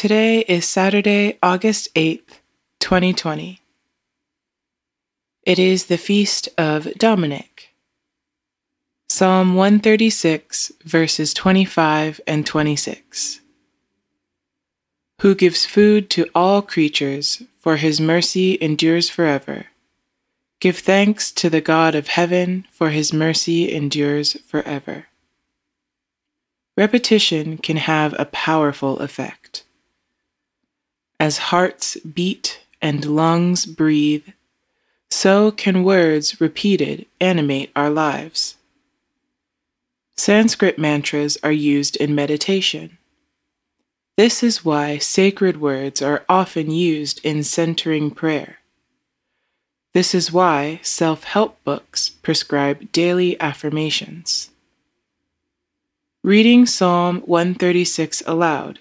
[0.00, 2.40] Today is Saturday, August 8th,
[2.78, 3.60] 2020.
[5.42, 7.74] It is the feast of Dominic.
[9.10, 13.42] Psalm 136, verses 25 and 26.
[15.20, 19.66] Who gives food to all creatures, for his mercy endures forever.
[20.60, 25.08] Give thanks to the God of heaven, for his mercy endures forever.
[26.74, 29.64] Repetition can have a powerful effect.
[31.20, 34.26] As hearts beat and lungs breathe,
[35.10, 38.56] so can words repeated animate our lives.
[40.16, 42.96] Sanskrit mantras are used in meditation.
[44.16, 48.60] This is why sacred words are often used in centering prayer.
[49.92, 54.50] This is why self help books prescribe daily affirmations.
[56.22, 58.78] Reading Psalm 136 aloud,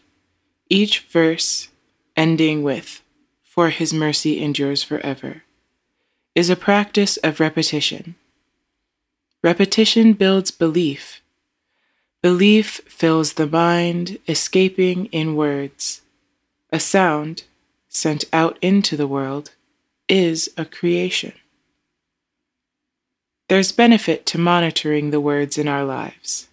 [0.69, 1.67] each verse
[2.20, 3.02] ending with,
[3.44, 5.44] For his mercy endures forever,
[6.36, 8.16] is a practice of repetition.
[9.42, 11.22] Repetition builds belief.
[12.22, 16.02] Belief fills the mind, escaping in words.
[16.73, 17.44] A sound,
[17.88, 19.52] sent out into the world,
[20.09, 21.31] is a creation.
[23.48, 26.50] There's benefit to monitoring the words in our lives.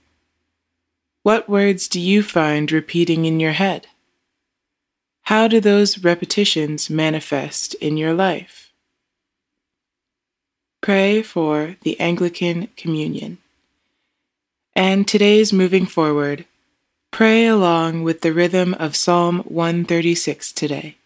[1.24, 3.88] What words do you find repeating in your head?
[5.26, 8.70] How do those repetitions manifest in your life?
[10.80, 13.38] Pray for the Anglican Communion.
[14.76, 16.44] And today's moving forward,
[17.10, 20.96] pray along with the rhythm of Psalm 136 today.